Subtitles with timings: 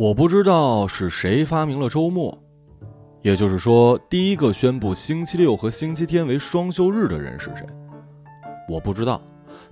[0.00, 2.42] 我不知道是谁发明了周末，
[3.20, 7.66] 也就是说，第一个宣布星期六和星期天为双休日的人是谁？
[8.66, 9.20] 我不知道。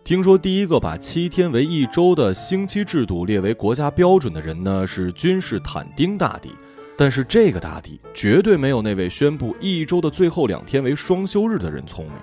[0.05, 6.51] 听说第一个把七天为一周的星期制度列为国家标准的人呢，是君士坦丁大帝。
[6.95, 12.15] 但是这个大帝绝对没有那位宣布一周的最后两天为双休日的人聪明。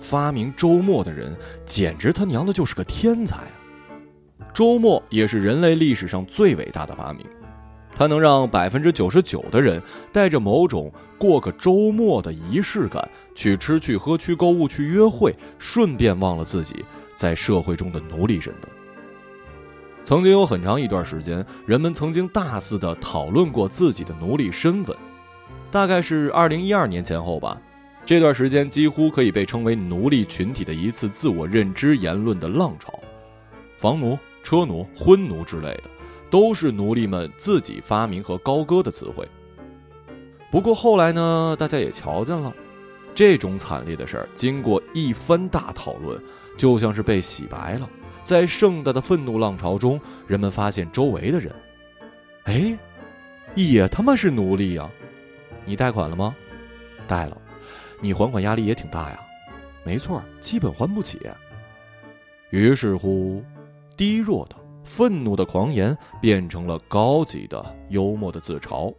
[0.00, 3.63] 发明周末的人，简直他娘的就是个天才啊！
[4.54, 7.26] 周末也是人类历史上最伟大的发明，
[7.96, 16.84] 它能让百分之九十九的人带着某种过个周末的仪式感，去吃去喝去购物去约会，顺便忘了自己
[17.16, 18.70] 在社会中的奴隶身份。
[20.04, 24.96] 曾经有很长一段时间，人们曾经大肆的讨论过自己的奴隶身份，
[25.72, 27.60] 大概是二零一二年前后吧。
[28.06, 32.92] 这段时间几乎可以被称为奴隶群体的一次自我认知言论的浪潮，
[33.78, 34.16] 房奴。
[34.44, 35.84] 车奴、婚奴之类的，
[36.30, 39.26] 都是奴隶们自己发明和高歌的词汇。
[40.52, 42.54] 不过后来呢，大家也瞧见了，
[43.14, 46.22] 这种惨烈的事儿，经过一番大讨论，
[46.56, 47.88] 就像是被洗白了。
[48.22, 51.52] 在盛大的愤怒浪潮中，人们发现周围的人，
[52.44, 52.78] 哎，
[53.54, 54.88] 也他妈是奴隶呀！
[55.64, 56.36] 你贷款了吗？
[57.08, 57.36] 贷了。
[58.00, 59.18] 你还款压力也挺大呀？
[59.82, 61.18] 没错，基本还不起。
[62.50, 63.42] 于是乎。
[63.96, 68.92] 低弱的、愤怒的狂言变成了高级的、幽默的自嘲，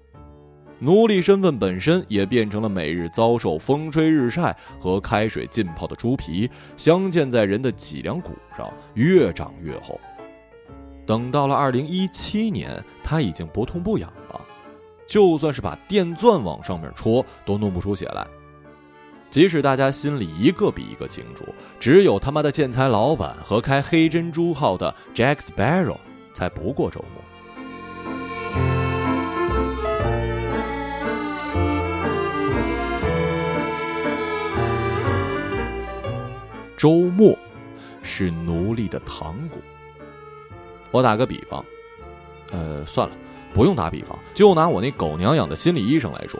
[0.80, 10.00] 奴隶身份本身也变成了每日遭受风吹日晒和开水浸泡的猪皮，镶嵌在人的脊梁骨上，越长越厚。
[11.06, 14.42] 等到了二零一七年，它已经不痛不痒了，
[15.08, 18.26] 就算是把电钻往上面戳，都弄不出血来。
[19.36, 21.44] 即使大家心里一个比一个清楚，
[21.78, 25.98] 只有他妈的建材老板和开黑珍珠号的 Jack Sparrow
[26.34, 27.22] 才不过周末。
[36.78, 37.38] 周末
[38.02, 39.60] 是奴隶的糖果。
[40.92, 41.66] 我打个比方，
[42.54, 43.14] 呃，算了，
[43.54, 46.40] 不用打比方，就拿我那狗娘养的心理医生来说。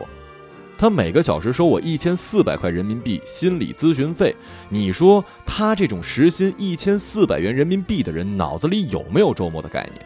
[0.78, 4.36] 他每个小时收我一千四百块人民币心理咨询费，
[4.68, 10.04] 你说他这种时薪一千四百元人民币的人，脑子里有没有周末的概念？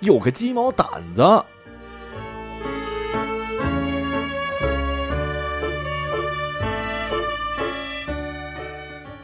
[0.00, 1.22] 有个鸡毛掸子！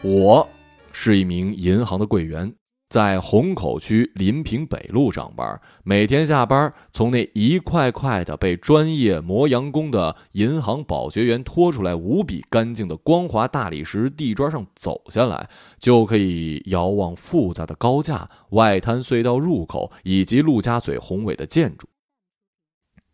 [0.02, 0.46] 我
[0.92, 2.52] 是一名银行的柜员。
[2.96, 21.86] 在虹口区临平北路上班，每天下班从那一块块的被专业磨洋工的银行保洁员拖出来无比干净的光滑大理石地砖上走下来，就可以遥望复杂的高架、外滩隧道入口以及陆家嘴宏伟的建筑。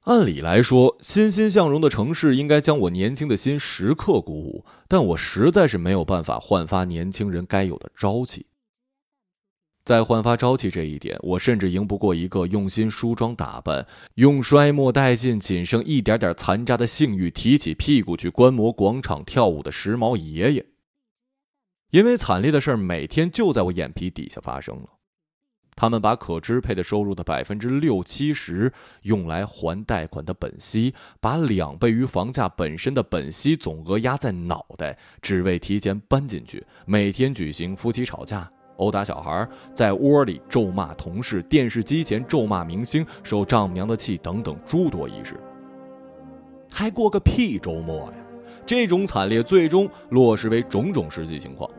[0.04, 8.46] 按理来说，欣欣向荣的城市应该将我年轻的心时刻鼓舞，但我实在是没有办法焕发年轻人该有的朝气。
[9.84, 13.84] 在焕发朝气这一点，我甚至赢不过一个用心梳妆打扮、
[14.14, 20.66] 用衰末殆尽、仅剩一点点残渣的性欲提起屁股去观摩广场跳舞的时髦爷爷。
[21.90, 24.86] 因为惨烈的事儿每天就在我眼皮底下发生了，
[25.74, 28.72] 他们把可支配的收入的百分之六七十
[29.02, 38.48] 用来还贷款的本息，把两倍于房价本身的本息总额压在脑袋，只为提前搬进去，每天举行夫妻吵架。
[38.82, 45.38] 殴打小孩，在窝里咒骂同事，电视机前咒骂明星，受丈母娘的气等等诸多仪式，
[46.72, 48.14] 还过个屁周末呀！
[48.66, 51.70] 这种惨烈最终落实为种种实际情况：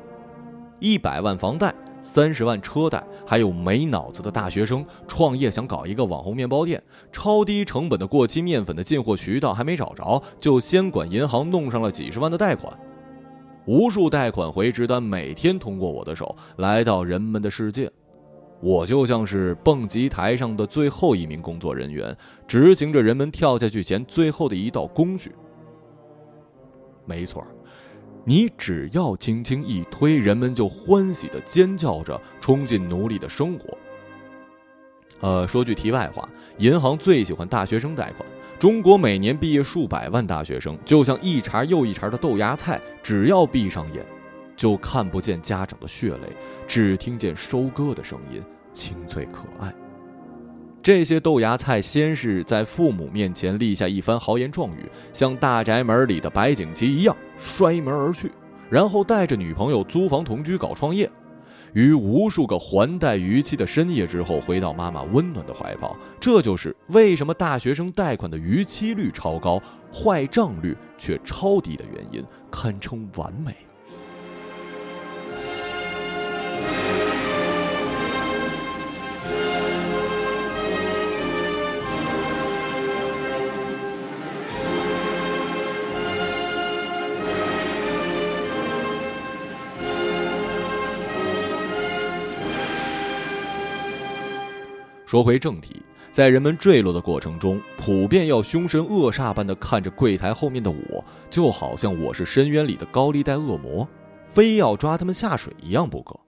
[0.80, 6.82] 一百万房贷，三十万车贷，还有没脑子的大学生创业想搞一个网红面包店，
[7.12, 12.74] 超低成本的过期面粉的进货渠道还没找着，就先管银行弄上了几十万的贷款。
[13.66, 17.90] 无数贷款回执单每天通过我的手来到人们的世界，
[18.60, 22.16] 我就像是蹦极台上的最后一名工作人员，
[22.46, 25.32] 执行着人们跳下去前最后的一道工序。
[27.06, 27.46] 没错，
[28.26, 33.78] 你只要轻轻一推，人们就欢喜的尖叫着冲进奴隶的生活。
[35.22, 36.28] 呃，说句题外话，
[36.58, 38.28] 银行最喜欢大学生贷款。
[38.64, 44.02] 中国每年毕业数百万大学生，就像一茬又一茬的豆芽菜，只要闭上眼，
[44.56, 46.30] 就看不见家长的血泪，
[46.66, 49.76] 只听见收割的声音，清脆可爱。
[50.82, 58.32] 这些豆芽菜先是在父母面前立下一番豪言壮语，像大宅门里的白景琦一样摔门而去，
[58.70, 61.12] 然后带着女朋友租房同居搞创业。
[61.74, 65.96] 于无数个还贷逾期的深夜之后回到妈妈温暖的怀抱。
[66.20, 69.62] 这就是为什么大学生贷款的逾期率超高，
[69.94, 73.56] 坏账率却超低的原因，堪称完美。
[95.14, 95.80] 说回正题，
[96.12, 103.88] 在人们坠落的过程中，普遍要凶神恶煞般的看着柜台后面的我，就好像我是深渊里的高利贷恶魔，
[104.24, 106.20] 非要抓他们下水一样不可。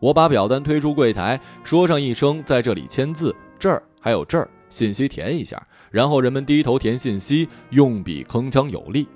[0.00, 9.06] 我把表单推出柜台，说上一声在这里签字，这儿还有这儿，信息填一下，然后人们低头填信息，用笔铿锵有力。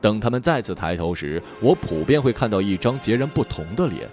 [0.00, 4.10] 等他们再次抬头时，我普遍会看到一张截然不同的脸，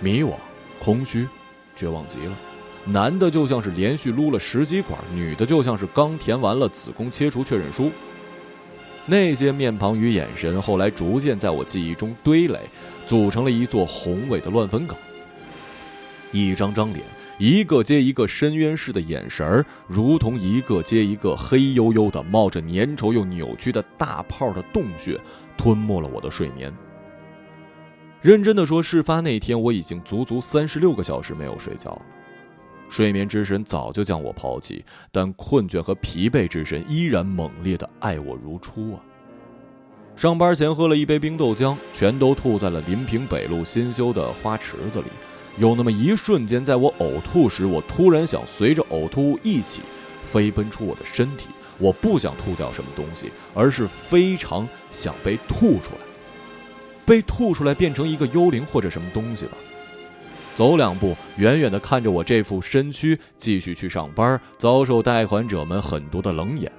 [0.00, 0.32] 迷惘、
[0.80, 1.28] 空虚、
[1.76, 2.36] 绝望极了。
[2.84, 7.90] 男的就像是连续撸了十几管，女的就像是刚填完了子宫切除确认书。
[9.06, 12.60] 那些面庞与眼神，后来逐渐在我记忆中堆垒，
[13.06, 14.96] 组成了一座宏伟的乱坟岗。
[16.32, 17.04] 一张张脸，
[17.38, 25.20] 一个接一个深渊式的眼神儿，如同一个接一个黑黝黝的、冒着粘稠又扭曲的大泡的洞穴，
[25.56, 26.72] 吞没了我的睡眠。
[28.20, 32.00] 认真的说，事发那天我已经足足三十六个小时没有睡觉。
[32.92, 39.00] 睡眠之神早就将我抛弃，但困倦和疲惫之神依然猛烈的爱我如初啊！
[40.14, 45.06] 上班前喝了一杯冰豆浆，全都吐在了临平北路新修的花池子里。
[45.56, 49.80] 有那么一瞬间，在我呕吐时，我突然想随着呕吐物一起
[50.30, 51.46] 飞奔出我的身体。
[51.78, 56.04] 我不想吐掉什么东西，而是非常想被吐出来，
[57.06, 59.52] 被吐出来变成一个幽灵或者什么东西吧。
[60.54, 66.70] 走两步，远远的看着我这副身躯，继续去上班，遭受贷款者们很多的冷眼。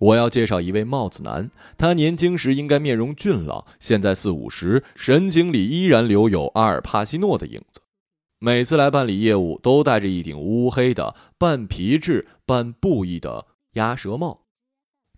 [0.00, 7.80] 我要介绍一位帽子男，他年轻时应该面容俊朗，现在四五十，神情里依然留有阿尔帕西诺的影子。
[8.40, 14.44] 每次来办理业务，都戴着一顶乌黑的半皮质半布艺的鸭舌帽。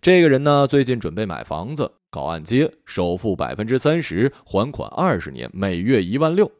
[0.01, 6.51] 这个人呢，最近准备买房子，搞按揭，首付百分之三十，还款二十年，每月一万六。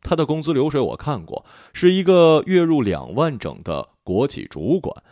[0.00, 5.04] 他的工资流水我看过，是一个月入两万整的国企主管。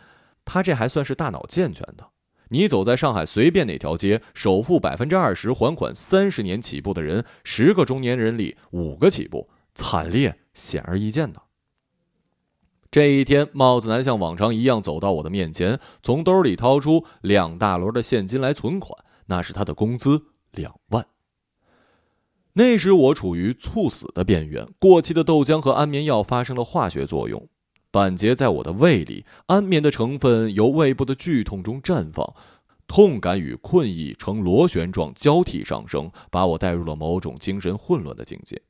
[0.43, 2.05] 他这还算是大脑健全的。
[2.49, 9.49] 你走在上海随便哪条街，首付百分之二十，还款三十年起步的人，十个中年人里五个起步。
[9.75, 11.43] 惨烈显而易见的。
[12.89, 21.05] 这一天，帽子男像往常一样走到我的面前，从兜里掏出两大摞的现金来存款，那是他的工资两万。
[22.53, 27.49] 那时我处于猝死的边缘，过期的豆浆和安眠药发生了化学作用，
[27.91, 32.33] 板结在我的胃里，安眠的成分由胃部的剧痛中绽放，
[32.87, 38.61] 痛感与困意呈螺旋状交替上升，把我带入了某种精神混乱的境界。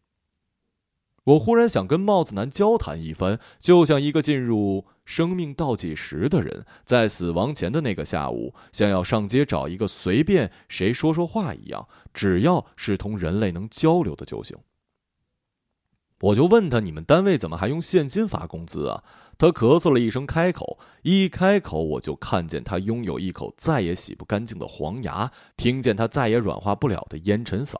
[1.25, 14.55] 我忽然想跟帽子男交谈一番，就像一个进入生命倒计时的人，在死亡前的那个下午，想要上街找一个随便谁说说话一样，只要是同人类能交流的就行。
[16.21, 19.03] 我就问他：“你们单位怎么还用现金发工资啊？”
[19.37, 27.75] 他咳嗽了一声，开口，一开口我就看见他拥有一口再也洗不干净的黄牙，听见他再也软化不了的烟尘嗓。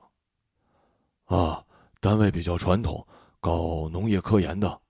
[1.25, 1.63] 啊，
[2.01, 3.07] 单位比较传统。
[3.45, 4.81] 搞农业科研的。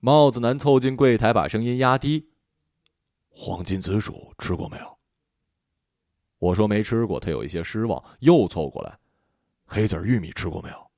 [0.00, 2.30] 帽子男凑近柜台，把声音压低
[3.28, 4.98] ：“黄金紫薯吃过没有？”
[6.40, 8.98] 我说没吃过，他有一些失望，又凑过来
[9.68, 10.90] ：“黑籽玉米吃过没有？”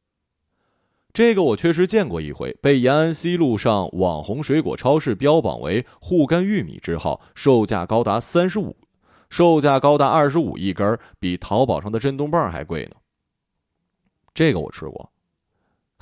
[1.13, 8.77] 这个我确实见过一回，被延安西路上网红水果超市标榜为“护肝玉米”之号，售价高达三十五，
[9.31, 12.95] 售价高达二十五一根，比淘宝上的震动棒还贵呢。
[14.33, 15.11] 这个我吃过。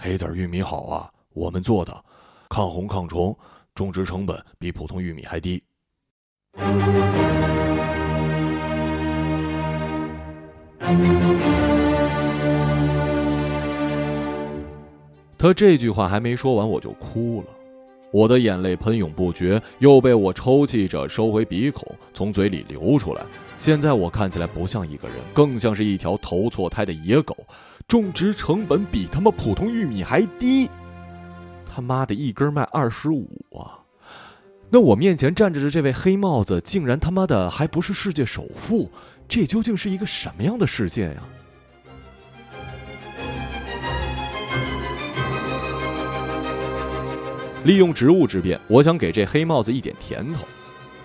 [0.01, 2.05] 黑籽玉米好啊，我们做的，
[2.49, 3.37] 抗洪抗虫，
[3.75, 5.61] 种植成本比普通玉米还低。
[15.37, 17.49] 他这句话还没说完，我就哭了，
[18.11, 23.23] 我的眼泪喷涌不绝，又被我抽泣着收回鼻孔，从嘴里流出来。
[23.59, 27.37] 现在我看起来不像一个人，更像是一条投错胎的野狗。
[27.87, 30.69] 种植成本比他妈普通玉米还低，
[31.67, 33.81] 他妈的一根卖二十五啊！
[34.71, 38.91] 那我面前站着的这位黑帽子，竟然他妈的还不是世界首富，
[39.27, 41.23] 这究竟是一个什么样的世界呀？
[47.65, 50.45] 利用职务之便，我想给这黑帽子一点甜头。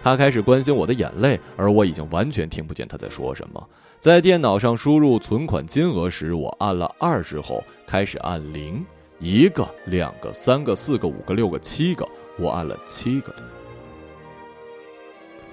[0.04, 3.70] 他开始关心我的眼泪，而我已经完全听不见他在说什么。
[4.00, 8.86] 在电脑上输入存款金额时，我按了二之后，开始按零，
[9.20, 12.08] 一个、两个、三个、四个、五个、六个、七个，
[12.38, 13.34] 我按了七个。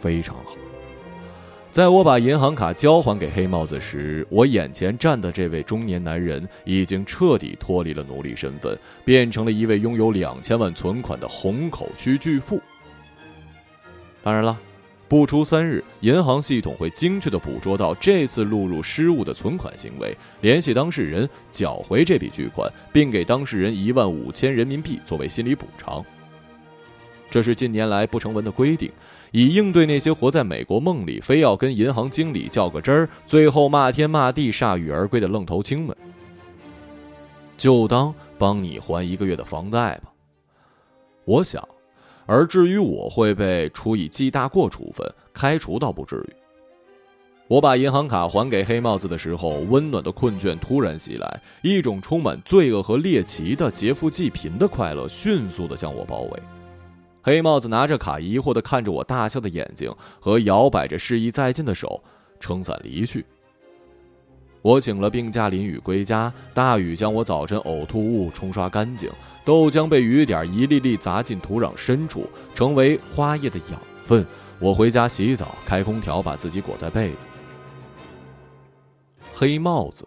[0.00, 0.56] 非常好。
[1.70, 12.60] 在我把银行卡交还给黑帽子时，我眼前站的这位中年男人已经彻底脱离了奴隶身份，变成了一位拥有两千万存款的虹口区巨富。
[14.20, 14.58] 当然了，
[15.06, 26.04] 不出三日，银行系统会精确的捕捉到这次录入失误的存款行为，联系当事人缴回这笔巨款，并给当事人一万五千人民币作为心理补偿。
[27.30, 28.90] 这是近年来不成文的规定。
[29.32, 35.96] 以应对那些活在美国梦里，非要跟银行经理较个真儿，最后骂天骂地、铩羽而归的愣头青们，
[37.56, 40.10] 就当帮你还一个月的房贷吧。
[41.24, 41.62] 我想，
[42.26, 46.34] 而至于我会被处以记大过处分，开除倒不至于。
[47.46, 56.42] 我把银行卡还给黑帽子的时候，温暖的困倦突然袭来，一种充满罪恶和猎奇的劫富济贫的快乐迅速的将我包围。
[57.22, 62.02] 黑帽子拿着卡，疑惑地看着我大笑的眼睛和摇摆着示意再见的手，
[62.38, 63.24] 撑伞离去。
[64.62, 69.10] 我请了病假淋雨归家，大雨将我早晨呕吐物冲刷干净，
[69.44, 74.26] 豆浆被雨点一粒粒砸进土壤深处，成为花叶的养分。
[74.58, 77.24] 我回家洗澡，开空调，把自己裹在被子。
[79.32, 80.06] 黑帽子，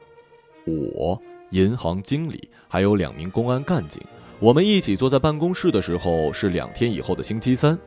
[0.65, 3.99] 我，银行经理，还有两名公安干警。
[4.43, 7.79] 我们一起坐在办公室的时候是两天以后的星期三，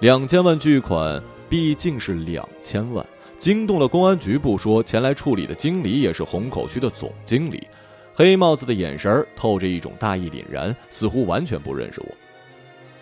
[0.00, 3.04] 两千万巨款毕竟是两千万，
[3.36, 4.38] 惊动了公安局。
[4.38, 7.66] 不说前来处理的经理也是虹口区的总经理，
[8.14, 12.14] 黑帽子的眼神透着一种大义凛然，似乎完全不认识我。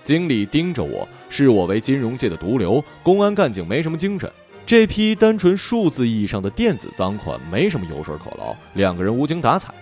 [0.03, 2.83] 经理盯着我，视我为金融界的毒瘤。
[3.03, 4.33] 公安干警没什么精神，
[4.65, 9.75] 这批单纯数字意义上的电子赃款没什么油水可捞，两个人无精打采。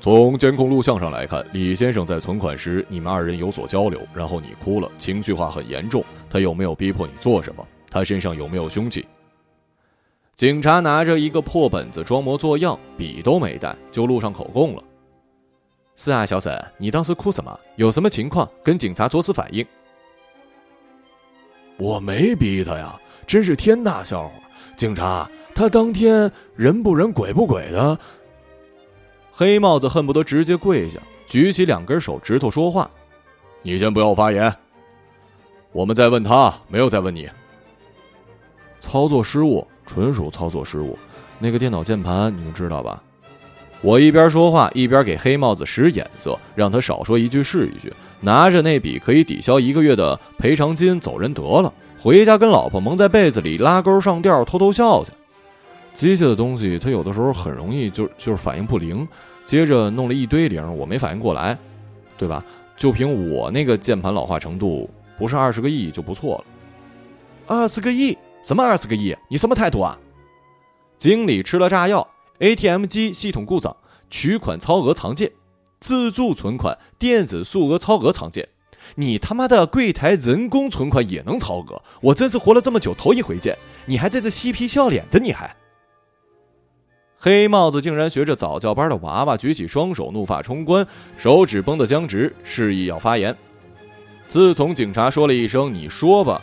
[0.00, 6.02] 从监控录像上来看，李先生在存款时，你们二人有所交流，然后你哭了，情绪化很严重。
[6.30, 7.66] 他有没有逼迫你做什么？
[7.90, 9.06] 他身上有没有凶器？
[10.34, 14.82] 警察拿着一个破本子装模作样，笔都没带，就录上口供了。
[15.96, 17.60] 是啊，小沈，你当时哭什么？
[17.76, 18.48] 有什么情况？
[18.64, 19.66] 跟警察作死反应。
[21.76, 24.32] 我没逼他呀，真是天大笑话！
[24.76, 27.98] 警察，他当天人不人鬼不鬼的。
[29.40, 32.90] 黑帽子恨不得直接跪下，举起两根手指头说话
[33.64, 34.54] ：“你先不要发言，
[35.72, 37.26] 我们在问他，没有在问你。
[38.80, 40.98] 操作失误，纯属操作失误。
[41.38, 43.02] 那个电脑键盘你们知道吧？”
[43.80, 55.10] 我一边说话一边给黑帽子使眼色，让他少说一句是一句，拿着那笔可以抵消一个月的赔偿金走人得了，回家跟老婆蒙在被子里拉钩上吊，偷偷笑去。
[55.94, 59.08] 机械的东西，它有的时候很容易就就是反应不灵。
[59.44, 61.56] 接着弄了一堆零，我没反应过来，
[62.16, 62.44] 对吧？
[62.76, 66.44] 就凭我那个键盘老化程度，不是二十个亿就不错了。
[67.46, 68.16] 二十个亿？
[68.42, 69.14] 什么二十个亿？
[69.28, 69.98] 你什么态度啊？
[70.96, 73.76] 经理吃了炸药，ATM 机系统故障，
[74.08, 75.30] 取款超额藏件，
[75.78, 78.48] 自助存款电子数额超额藏件，
[78.94, 81.82] 你他妈的柜台人工存款也能超额？
[82.00, 85.18] 我真是活了这么久头一回见，你还在这嬉皮笑脸的？
[85.18, 85.54] 你还？
[87.22, 90.86] 黑帽子竟然学着早教班的娃娃举起双手，怒发冲冠，
[91.18, 93.36] 手指绷得僵直，示意要发言。
[94.26, 96.40] 自从警察说了一声“你说吧”，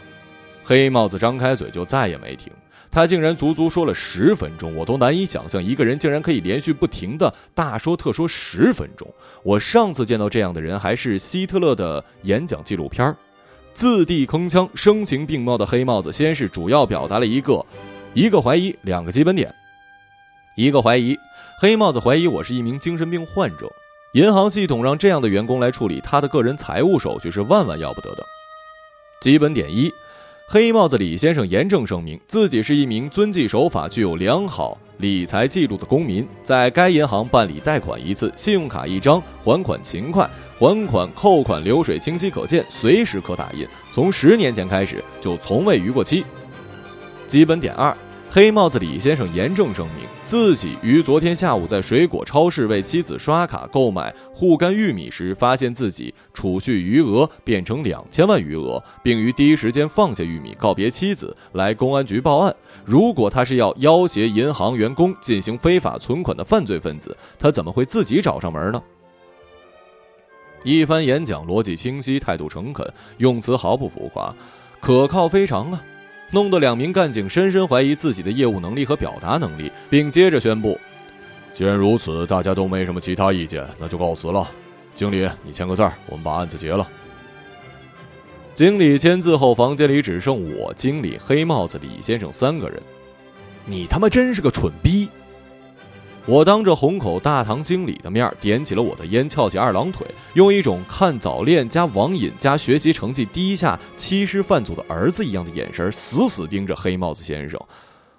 [0.63, 2.53] 黑帽子张开嘴就再也没停。
[2.91, 9.12] 他竟然足足说了十分钟，我都难以想象一个人竟然可以连续不停的大说特说十分钟。
[9.41, 13.15] 我上次见到这样的人还是希特勒的演讲纪录片
[13.74, 17.65] 自地铿锵、声情并茂的黑帽子先是主要表达了一个
[18.13, 19.51] 一个怀疑，两个基本点。
[20.57, 21.15] 一个怀疑，
[21.59, 23.71] 黑帽子怀疑我是一名精神病患者。
[24.13, 28.25] 银行系统让这样的员工来处理他的个人财务手续是万万要不得的。
[29.21, 29.91] 基本点一，
[30.47, 43.67] 黑帽子李先生严正声明，自己是一名遵纪守法、具有良好理财记录的公民，在该银行办理贷款一次，信用卡一张，还款勤快，还款扣款流水清晰可见，随时可打印。
[43.91, 46.25] 从十年前开始就从未逾过期。
[47.27, 47.95] 基本点二。
[48.38, 62.56] 黑帽子李先生严正声明，自己于昨天下午在水果超市为妻子刷卡购买护肝玉米时，发现自己储蓄余额变成两千万余额，并于第一时间放下玉米告别妻子，来公安局报案。
[62.86, 68.79] 如果他是要要挟银行员工进行非法存款的犯罪分子，他怎么会自己找上门呢？
[70.63, 74.32] 一番演讲逻辑清晰，态度诚恳，用词毫不浮夸，
[74.79, 75.82] 可靠非常啊！
[76.31, 80.79] 弄得两名干警深深怀疑自己的业务能力和表达能力，并接着宣布
[81.53, 84.48] ：“既然如此，大家都没什么其他意见，那就告辞了。
[84.93, 86.88] 经理，你签个字，我们把案子结了。”
[88.53, 92.81] 经理签字后，房间里只剩我、经理、黑帽子李先生三个人。
[93.65, 95.07] 你他妈真是个蠢逼！
[96.27, 107.57] 我当着虹口大堂经理的面点起了我的烟，翘起二郎腿，用一种看早恋加网瘾加学习成绩低下、欺师犯祖的儿子一样的眼神，死死盯着黑帽子先生。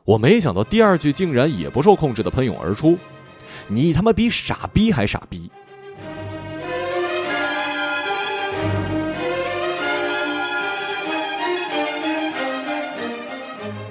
[0.04, 2.96] 我没想到第二句竟然也不受控制的喷涌而出
[3.68, 5.50] ：“你他妈比傻逼还傻逼！”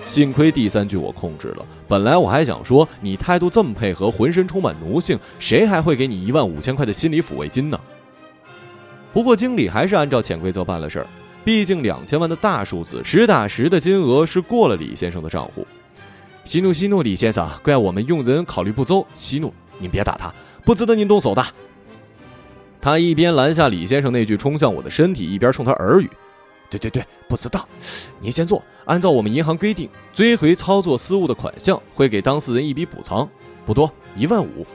[0.08, 7.78] 幸亏第三句我控制了，本来我还想说你态度这么配合，浑身充满奴性，谁还会给你一万五千块的心理抚慰金呢？
[9.12, 11.08] 不过经理还是按照潜规则办了事儿，
[11.44, 15.68] 毕竟两千万的大数字，实打实的金额是过了李先生的账户。
[16.46, 19.06] 息怒息怒，李先生，怪我们用人考虑不周。
[19.14, 20.34] 息怒，您别打他，
[20.64, 21.46] 不值得您动手的。
[22.80, 26.10] 他一边拦下李先生那句冲向我的身体，一边冲他耳语。
[26.70, 27.68] 对对对，不知道。
[28.20, 28.62] 您先坐。
[28.86, 33.30] 按照我们银行规定，追回操作失误的款项，会给当事人一笔补偿，
[33.66, 34.66] 不多，一万五。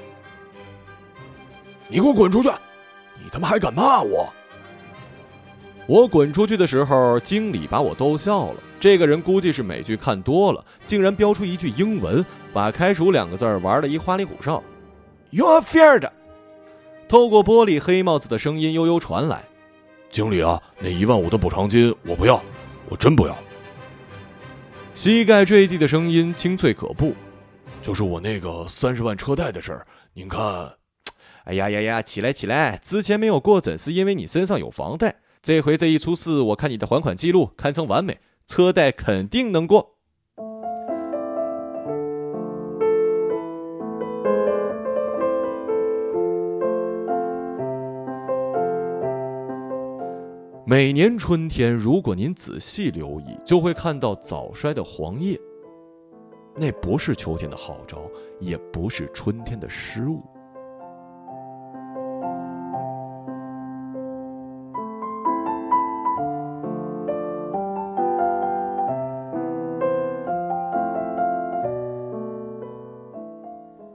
[1.89, 2.51] 你给我滚出去！
[3.23, 4.33] 你他妈还敢骂我！
[5.87, 8.63] 我滚出去的时候，经理把我逗笑了。
[8.79, 14.63] 这个人估计是美剧看多了，竟然飙出一句英文，把“开除”两个字玩了一花里胡哨。
[15.31, 16.11] You're fired。
[17.09, 19.45] 透过玻璃，黑帽子的声音悠悠传来。
[20.13, 22.41] 经理啊，那一万五的补偿金我不要，
[22.91, 23.37] 我真不要。
[24.93, 27.15] 膝盖坠地的声音清脆可怖，
[27.81, 30.43] 就是我那个三十万车贷的事儿，您看。
[31.45, 32.79] 哎呀呀呀，起来起来！
[32.83, 39.97] 之前没有过诊是因为你身上有房贷，这回这一出事，我看你的还款记录堪称完美，车贷肯定能过。
[50.73, 55.39] 每年春天，如果您仔细留意，就会看到早衰的黄叶。
[56.57, 57.99] 那不是秋天的号召，
[58.41, 60.23] 也不是春天的失误。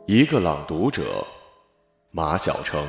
[0.06, 1.26] 一个朗读者，
[2.12, 2.86] 马晓成。